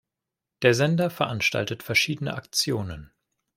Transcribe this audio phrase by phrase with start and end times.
[0.63, 3.13] Der Sender veranstaltet verschiedene Aktionen.